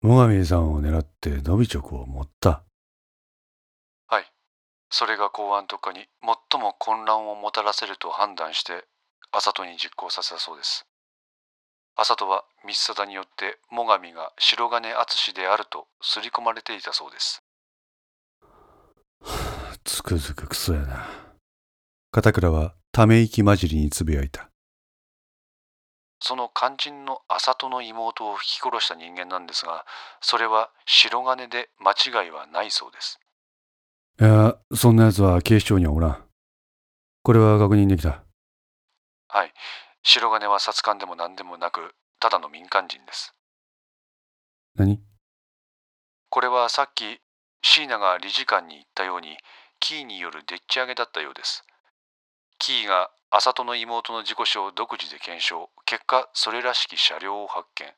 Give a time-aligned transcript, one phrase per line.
[0.00, 2.62] 最上さんを狙ってノビチョクを持った。
[4.06, 4.24] はい。
[4.90, 8.84] それが公安特化に最も混乱をもたらせると判断して、
[9.32, 10.86] 麻人に実行させたそうです。
[11.96, 17.42] 麻人は三貞によって最上が白金敦であると刷り込まれていたそうです。
[19.82, 21.08] つくづくクソやな。
[22.12, 24.47] 片倉はため息混じりにつぶやいた。
[26.20, 29.84] その肝心の麻人の妹を引き殺した人間なんですが、
[30.20, 33.20] それは白金で間違いはないそうです。
[34.20, 36.24] いや、そんな奴は警視庁にはおらん。
[37.22, 38.24] これは確認できた。
[39.28, 39.52] はい。
[40.02, 43.34] 白金は殺官でも何でもなく、ただの民間人です。
[44.74, 45.00] 何？
[46.30, 47.20] これはさっき
[47.62, 49.36] 椎名が理事官に言ったように
[49.80, 51.64] キーによるでっち上げだったようです。
[52.58, 57.92] キーが麻人の妹の事故死を独自で検証、結果それらしき車両を発見。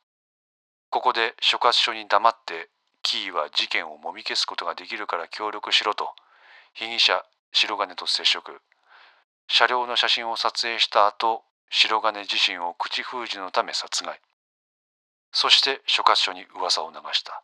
[0.91, 2.69] ここで所轄署に黙って
[3.03, 6.09] キーは事件をもみ消すことができるから協力しろと
[6.75, 8.61] 被疑者白金と接触。
[9.47, 14.21] 車両の写真を撮影した後、白金自身を口封じのため殺害。
[15.33, 17.43] そして所轄署に噂を流した。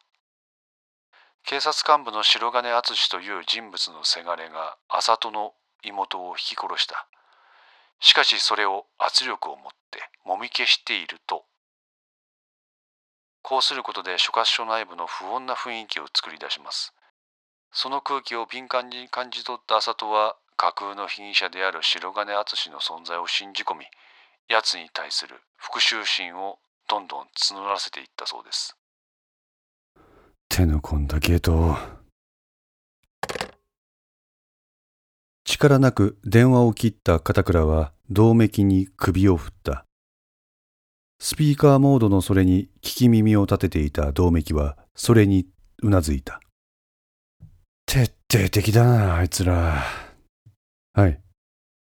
[1.44, 7.06] 警察幹部の白金敦という人物のせがれが麻人の妹を引き殺した。
[8.00, 11.44] しかしそれを圧力を持ってもみ消していると。
[13.42, 16.92] こうすることで所轄署内部の不穏な雰囲気を作り出します。
[17.72, 23.84] その空気を敏感に感じ取った麻人は架空の被疑者である白金敦の存在を信じ込み、
[24.48, 26.58] 奴に対する復讐心を
[26.88, 28.76] どんどん募らせていったそうです。
[30.48, 31.76] 手の込んだゲートを。
[35.56, 39.86] 力なく電話を切った片倉は銅めきに首を振った。
[41.18, 45.46] スピーカーモードのそれに聞き耳を立てていた銅めきはそれに
[45.82, 46.40] うなずいた。
[47.86, 49.82] 徹底的だな、あいつら。
[50.92, 51.18] はい。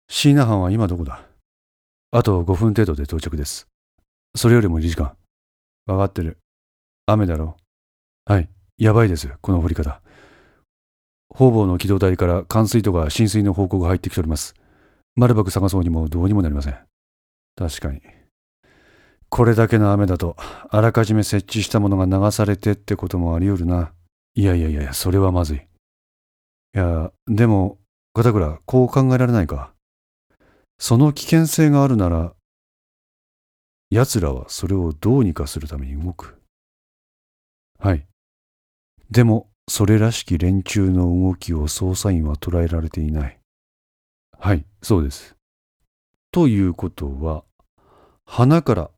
[0.10, 1.22] 椎名班は今どこだ？
[2.10, 3.68] あと5分程度で到着です。
[4.36, 5.16] それよりも理事官。
[5.86, 6.40] わかってる。
[7.06, 7.56] 雨だろ
[8.26, 8.50] はい。
[8.80, 10.02] やばいです、この降り方。
[11.30, 14.56] 方々の機動隊から冠水とか浸水の報告が入ってきております。
[15.16, 16.78] 丸バク探そうにもどうにもなりません。
[17.56, 18.02] 確かに。
[19.30, 20.36] これだけの雨だと、
[20.70, 23.92] あらかじめ設置したものが流されてってこともあり得るな。
[24.34, 25.58] いやいやいや、それはまずい。
[25.58, 25.62] い
[26.74, 27.78] や、でも、
[28.14, 29.74] 片倉、こう考えられないか。
[30.80, 32.34] その危険性があるなら、
[33.92, 36.40] 奴らはそれをどうにかするために動く。
[37.80, 38.08] はい。
[39.12, 43.40] でも、それらしき連中の動きを捜査員は捉えられていない。
[44.38, 45.36] はい、そうです。
[46.32, 47.44] ということは、
[48.26, 48.90] 花から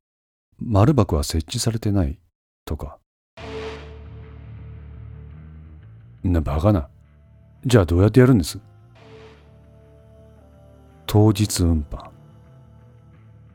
[0.60, 2.20] 丸箱は設置されてない
[2.64, 3.00] とか。
[6.24, 6.88] な、バカな。
[7.66, 8.58] じゃあどうやってやるんです？
[11.06, 12.10] 当日運搬。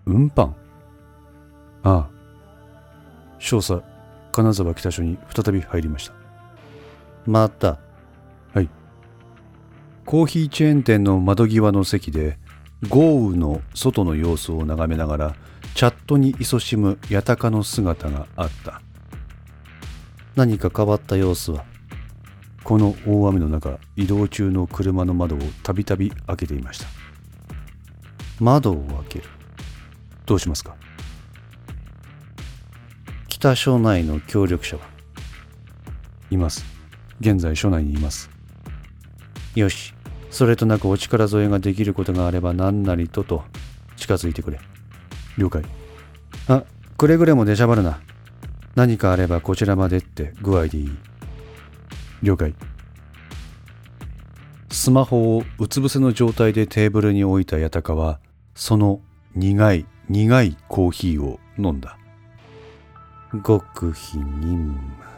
[0.04, 0.52] 運搬？
[1.82, 2.10] ああ。
[3.38, 3.82] 少佐、
[4.32, 6.25] 金沢北署に再び入りました。
[7.26, 7.78] また。
[8.54, 8.68] はい。
[10.04, 12.38] コーヒーチェーン店の窓際の席で、
[12.88, 15.36] 豪雨の外の様子を眺めながら、
[15.74, 18.80] チャットに勤しむ八鷹の姿があった。
[20.36, 21.64] 何か変わった様子は？
[22.62, 26.86] この大雨の中、移動中の車の窓をたびたび開けていました。
[28.38, 29.24] 窓を開ける。
[30.26, 30.76] どうしますか？
[33.28, 34.82] 北署内の協力者は？
[36.30, 36.75] います。
[37.20, 38.30] 現在署内にいます。
[39.54, 39.94] よし。
[40.30, 43.44] それとなくお力添えができることがあれば何なりとと
[43.96, 44.60] 近づいてくれ。
[45.38, 45.62] 了解。
[46.48, 46.64] あ、
[46.96, 48.00] くれぐれも出しゃばるな。
[48.74, 50.98] 何かあればこちらまでって具合でいい。
[52.22, 52.54] 了解。
[54.70, 58.20] スマホをうつ伏せの状態でテーブルに置いた八鷹は、
[58.54, 59.00] その
[59.34, 61.98] 苦い苦いコーヒーを飲んだ。
[63.44, 65.15] 極秘任務。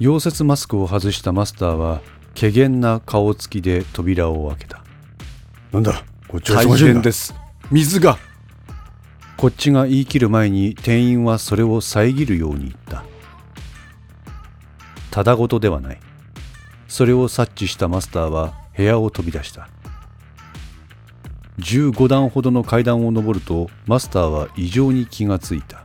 [0.00, 2.00] 溶接マスクを外したマスターは、
[2.38, 4.82] 怪げな顔つきで扉を開けた。
[5.72, 6.02] なんだ？
[6.26, 7.34] こっちは大変です。
[7.70, 8.18] 水が
[9.36, 13.04] こっちが言い切る前に店員はそれを遮るように言った。
[15.10, 16.00] ただごとではない
[16.88, 19.68] それを察知したマスターは部屋を飛び出した
[21.58, 25.84] 15段ほどの階段を上るとマスターは異常に気がついた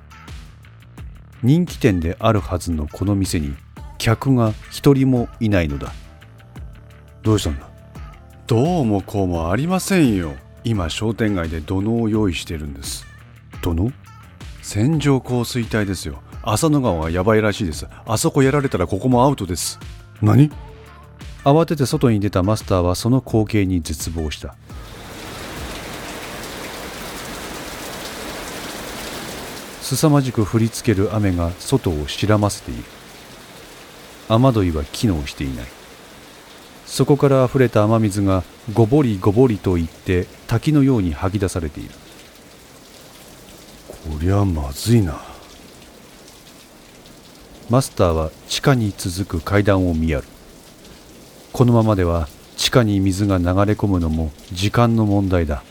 [1.41, 3.55] 人気店であるはずのこの店に
[4.05, 5.91] 客が一人もいないのだ。
[7.23, 7.67] どうしたんだ？
[8.45, 10.35] どうもこうもありませんよ。
[10.63, 13.03] 今商店街で土のを用意してるんです。
[13.63, 13.91] どの？
[14.61, 16.21] 線状降水帯ですよ。
[16.43, 17.87] 浅野川がやばいらしいです。
[18.05, 19.79] あそこやられたらここもアウトです。
[20.21, 20.51] 何？
[21.43, 24.55] 慌てて外に出たマスターはその光景に絶望した。
[29.81, 32.83] 凄まじく降りつける雨が外を白ませている
[34.27, 35.65] 雨どいは機能していない。
[36.85, 38.43] そこから溢れた雨水が
[38.73, 41.89] ごぼりごぼりといって滝のように吐き出されている。
[43.87, 45.19] こりゃまずいな。
[47.69, 50.27] マスターは地下に続く階段を見やる。
[51.51, 55.63] このままでは地下に水が流れ込むのも時間の問題だ。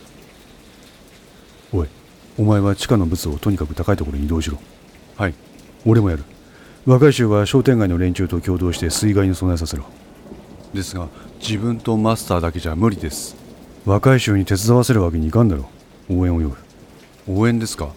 [1.72, 1.88] おい
[2.36, 4.58] お前は地下の物をとにかく高いところに移動しろ。
[5.16, 5.34] はい。
[5.86, 6.24] 俺もやる
[6.86, 9.84] 若い衆は商店街の連中と共同して水害に備えさせろ。
[10.74, 11.08] ですが
[11.40, 13.36] 自分とマスターだけじゃ無理です。
[13.86, 15.68] 若い衆に手伝わせるわけにいかんだろ
[16.10, 16.18] う。
[16.20, 16.56] 応援を呼ぶ。
[17.26, 17.88] 応援ですか？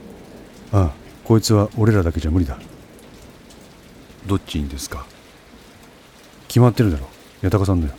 [0.71, 0.91] ああ
[1.25, 2.57] こいつは俺らだけじゃ無理だ。
[4.25, 5.05] どっちにですか？
[6.47, 7.07] 決まってるだろ
[7.41, 7.93] 八高さんだよ。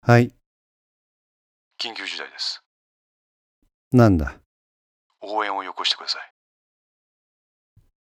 [0.00, 0.32] はい
[1.78, 2.62] 緊急事態です。
[3.92, 4.36] なんだ？
[5.20, 6.32] 応援をよこしてください。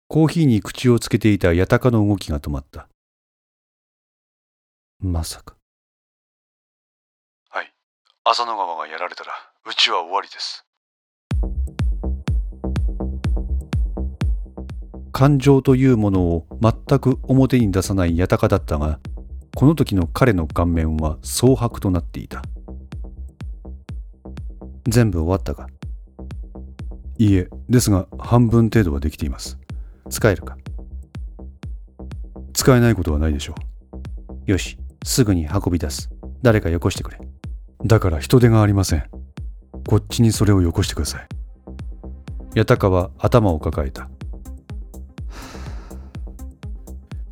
[0.09, 2.89] コーヒーに口をつけていた八高の動きが止まった。
[5.01, 5.55] まさか。
[7.51, 7.71] はい。
[8.25, 9.33] 浅野川がやられたら
[9.67, 10.65] うちは終わりです。
[15.13, 18.99] 感情というものを全く表に出さない八高だったが
[19.55, 22.43] この時の彼の顔面は蒼白となっていた
[24.87, 25.69] 全部終わったか？
[27.19, 29.59] いいえですが半分程度はできています。
[30.11, 30.57] 使えるか？
[32.53, 33.55] 使えないことはないでしょ
[34.47, 34.51] う。
[34.51, 36.11] よしすぐに運び出す。
[36.43, 37.19] 誰かよこしてくれ。
[37.85, 39.05] だから人手がありません。
[39.87, 41.29] こっちにそれをよこしてください。
[42.55, 44.09] 八高は頭を抱えた。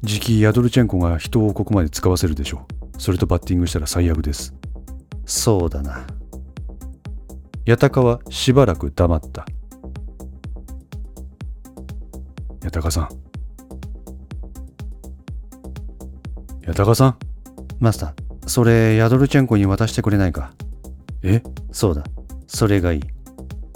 [0.04, 3.00] 次期ヤドルチェンコが人をここまで使わせるでしょう。
[3.00, 4.54] それとバッティングしたら最悪です。
[5.25, 6.06] そうだな。
[7.69, 9.45] 八高はしばらく黙った。
[12.63, 13.09] 八高さん。
[16.65, 17.19] 八高さん？
[17.81, 20.53] マスターそれヤドルチェンコに渡してくれないか？
[21.25, 21.43] え？
[21.73, 22.05] そうだ。
[22.47, 23.03] それがいい。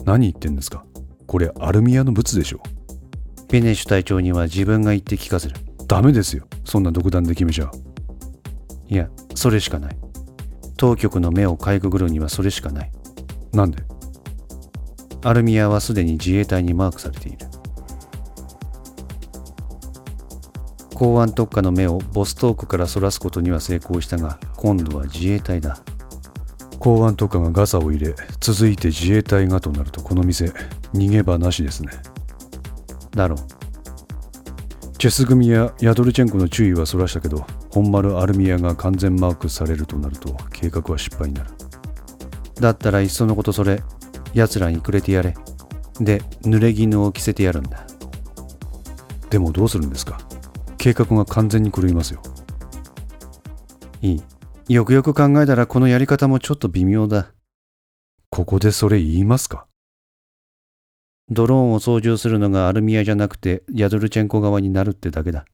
[0.05, 0.85] 何言ってんですか？
[1.27, 2.61] これアルミアのブツでしょ。
[3.49, 5.57] ペネシュ隊長には自分が言って聞かせる。
[5.89, 6.47] ダメですよ。
[6.65, 7.73] そんな独断で決めちゃ
[8.87, 9.97] いやそれしかない。
[10.77, 12.93] 当局の目をかいくぐるにはそれしかない
[13.53, 13.83] なんで？
[15.23, 17.47] アルミアはすでに自衛隊にマークされている。
[20.95, 25.79] 公安特化の目をボストークからそらすことには成功したが今度は自衛隊だ。
[26.79, 30.47] 公安特化がガサを入れ続いて自衛隊がとなるとこの店
[30.95, 31.93] 逃げ場なしですね。
[33.13, 33.39] だろう。
[34.99, 41.51] チェス組やヤドルチェンコの注意はそらしたけど本丸アルミアが完全マークされるとなると計画は失敗になる
[42.61, 43.83] だったらいっそのことそれ
[44.35, 45.35] 奴らにくれてやれ。
[45.99, 47.87] で濡れ衣を着せてやるんだ。
[49.29, 50.19] でもどうするんですか？
[50.79, 52.23] 計画が完全に狂いますよ。
[54.03, 54.23] いい。
[54.69, 57.33] よくよく考えたらこのやり方もちょっと微妙だ。
[58.31, 59.67] ここでそれ言いますか？
[61.29, 65.45] ドローンを操縦するのがアルミアじゃなくてヤドルチェンコ側になるってだけだ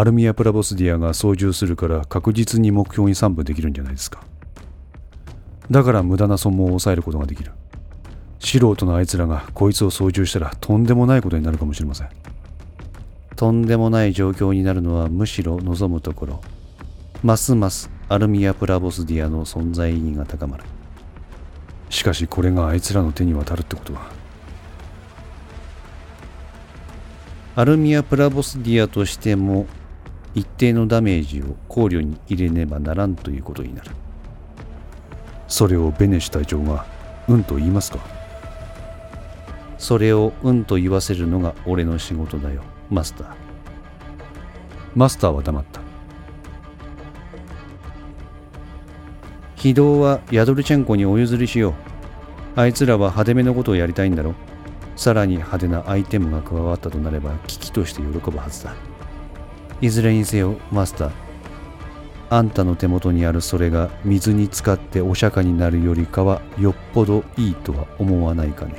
[0.00, 4.22] アルミア・プラボスディアが操縦するから確実に目標に散布できるんじゃないですか。
[5.70, 7.52] だから無駄な損耗を抑えることができる。
[8.38, 12.08] 素人のあいつらがこいつを操縦したらとんでもないことになるかもしれません。
[13.36, 16.40] とんでもない状況になるのはむしろ望むところ。
[17.22, 20.64] ますますアルミア・プラボスディアの存在意義が高まる。
[21.90, 24.10] しかしこれがあいつらの手に渡るってことは。
[27.54, 29.66] アルミア・プラボスディアとしても
[30.34, 33.90] 一定のダメージを考慮に入れねばならんということになる。
[35.48, 36.86] それをベネシ隊長が
[37.28, 37.98] うんと言いますか。
[39.78, 43.26] それをうんと言わせるのが俺の仕事だよマスター。
[44.94, 45.80] マスターは黙った。
[49.56, 51.74] 非道はヤドルチェンコにお譲りしよう。
[52.56, 54.34] あいつらは派手めのことをやりたいんだろ。
[54.96, 58.74] さらに派手なアイテムが加わったとなれば危機として喜ぶはずだ。
[59.80, 61.10] いずれにせよマスター
[62.28, 68.74] あんたの手元にあるそれが水に浸かってお釈迦になるよりかはよっぽどいいとは思わないかね。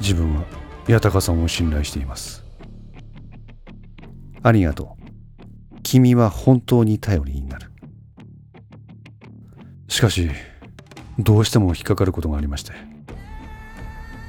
[0.00, 0.44] 自分は
[0.86, 2.44] 八高さんを信頼しています。
[4.42, 5.80] ありがとう。
[5.82, 7.72] 君は本当に頼りになる。
[9.88, 10.30] しかし
[11.18, 12.72] どうしても引っかかることがありまして。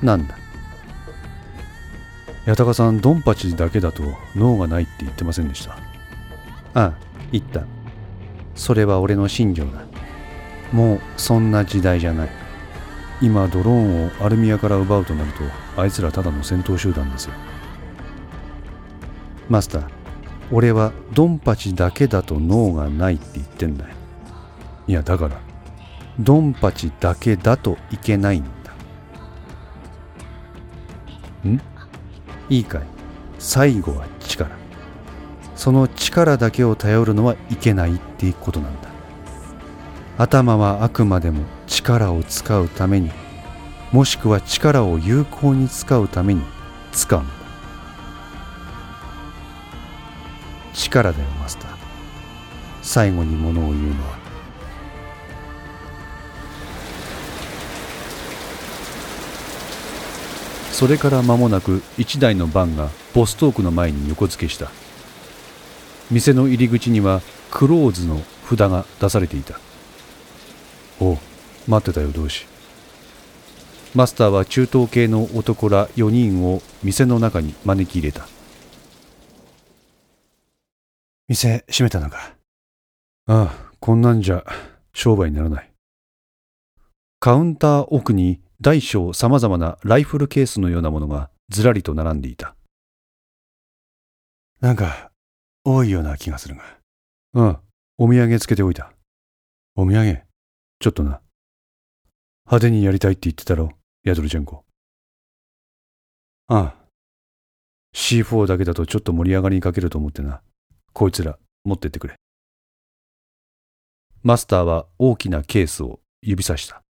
[0.01, 0.35] なんだ？
[2.47, 5.73] 八高さんドンパチだけだと脳がないって言ってませんでした。
[6.73, 6.93] ああ
[7.29, 7.65] 言った。
[8.55, 9.85] それは俺の信条だ。
[10.71, 12.29] もうそんな時代じゃない。
[13.21, 15.43] 今ドローンをアルミアから奪うとなると
[15.75, 17.33] あいつらただの戦闘集団ですよ。
[19.49, 19.89] マスター
[20.49, 23.93] 俺はドンパチだけだと脳がないって言ってんだよ。
[24.87, 25.41] いやだから
[26.17, 28.49] ドンパチだけだといけないんだ
[32.49, 32.81] いいかい。
[33.39, 34.49] 最後は力。
[35.55, 38.89] その力だけを頼るのはいけないっていうことなんだ。
[40.17, 43.11] 頭はあくまでも力を使うために
[43.91, 46.41] もしくは力を有効に使うために
[46.91, 47.33] 使うんだ。
[50.73, 51.71] 力だよマスター。
[52.81, 54.16] 最後にものを言うのは
[60.77, 64.69] それから間もなく一台のバンがボストークの前に横付けした。
[66.11, 69.59] 店の入り口にはクローズの札が出されていた。
[70.99, 71.17] おう
[71.67, 72.45] 待ってたよ同志。
[73.95, 78.27] マスターは中東系の男ら4人を店の中に招き入れた。
[81.27, 82.35] 店閉めたのか？
[83.25, 84.45] ああこんなんじゃ
[84.93, 85.71] 商売にならない。
[87.19, 92.55] カウンター奥に大小さまざまなライフルケースのようなものがずらりと並んでいた。
[94.59, 95.11] なんか
[95.63, 96.63] 多いような気がするが。
[97.35, 97.61] ああ
[97.99, 98.91] お土産つけておいた。
[99.75, 100.23] お土産？
[100.79, 101.21] ちょっとな。
[102.47, 103.71] 派手にやりたいって言ってたろ？
[104.03, 104.65] ヤドルチェンコ。
[106.47, 106.75] ああ。
[107.95, 110.41] C4 だけだとちょっと盛り上がりに欠けると思ってな。
[110.93, 112.15] こいつら持ってってくれ。
[114.23, 116.81] マスターは大きなケースを指さした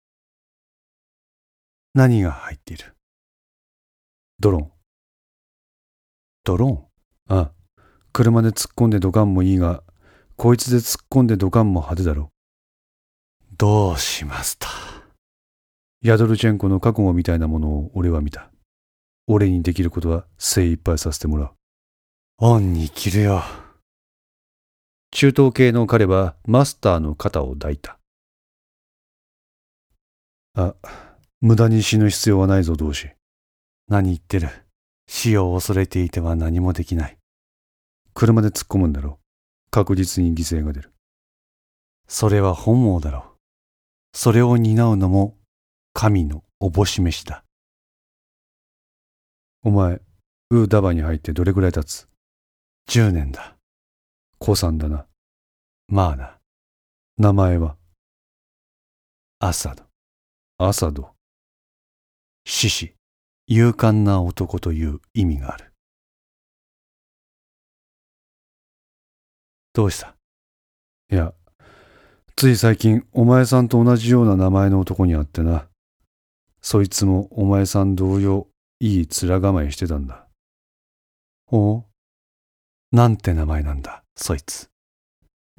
[1.97, 2.95] 何が入っている？
[4.39, 4.71] ドローン。
[6.45, 7.39] ドローン？
[7.39, 7.53] ああ
[8.13, 9.83] 車で突っ込んでドカンもいいが
[10.37, 12.29] こいつで突っ込んでドカンも派手だろ
[13.57, 14.69] どうしますた？
[16.03, 18.51] ヤドルチェンコの覚悟みたいなものを俺は見た。
[19.27, 21.51] 俺にできることは精一杯させてもらう。
[22.37, 23.43] 恩に着るよ。
[25.13, 27.99] 中東系の彼はマスターの肩を抱いた。
[30.55, 30.75] あ
[31.41, 33.11] 無駄に死ぬ必要はないぞ同志。
[33.89, 34.49] 何言ってる。
[35.07, 37.19] 死を恐れていては何もできない。
[38.15, 39.71] 車で突っ込むんだろう。
[39.71, 40.93] 確実に犠牲が出る。
[42.09, 43.23] それは本望だろう。
[44.15, 45.37] それを担うのも
[45.93, 47.45] 神のおぼし飯だ。
[49.63, 50.01] お前
[50.51, 52.09] ウーダバに入ってどれぐらい経つ
[52.89, 53.57] ？10年だ。
[54.39, 55.07] 子さんだな。
[55.89, 56.39] まあな。
[57.19, 57.77] 名前は？
[59.39, 59.85] アサド。
[60.59, 61.16] アサド。
[62.49, 62.95] 獅子、
[63.49, 65.73] 勇敢な男という意味がある。
[69.73, 70.15] どうした？
[71.11, 71.35] いや、
[72.37, 75.67] つい最近お前さんと同じような名前の男に会ってな。
[76.63, 78.47] そいつもお前さん同様、
[78.79, 80.29] いい面構えしてたんだ。
[81.51, 81.83] お？
[82.93, 84.71] なんて名前なんだ、そいつ。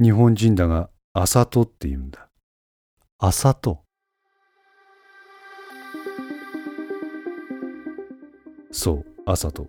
[0.01, 2.29] 日本人だが、あさとって言うんだ。
[3.19, 3.83] あさと
[8.77, 9.67] そう朝と。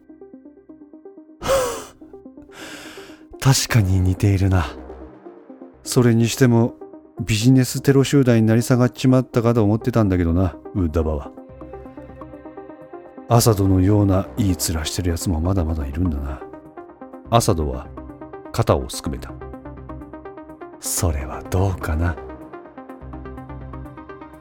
[3.41, 4.67] 確かに似ているな。
[5.83, 6.75] それにしても
[7.19, 11.33] ビジネステロ集団になり下がっちまったかと思ってたんだけどなウッダバは。
[13.31, 16.43] アサドのようないい面してるやつもまだまだいるんだな。
[17.31, 17.87] アサドは
[18.53, 19.33] 肩をすくめた。
[20.81, 22.15] それはどうかな。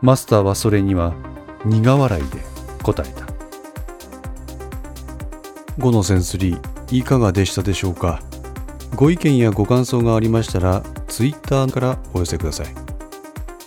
[0.01, 1.13] マスターはそれには
[1.63, 2.41] 苦笑いで
[2.83, 3.26] 答えた。
[5.77, 6.59] 5のセンス3
[6.91, 8.21] いかがでしたでしょうか？
[8.95, 12.67] ご意見やご感想がありましたら Twitter からお寄せください。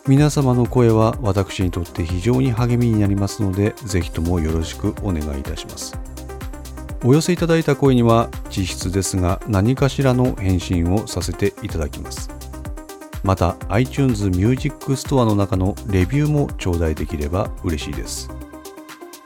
[0.09, 5.97] 皆様の声は私にとって非常に励みになりますのでぜひともよろしくお願いいたします。
[7.05, 12.29] お寄せいただいた声には実質ですが何かしらの返信をさせていただきます。
[13.23, 18.31] また iTunes Music Store の中のレビューも頂戴できれば嬉しいです。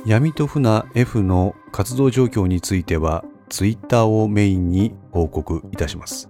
[0.07, 6.29] 闇と船 F の活動状況については Twitter をメインに報告いたします。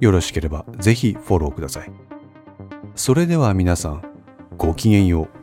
[0.00, 1.90] よろしければぜひフォローください。
[2.94, 4.02] それでは皆さん
[4.58, 5.35] ごきげんよう。